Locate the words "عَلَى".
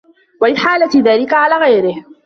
1.33-1.55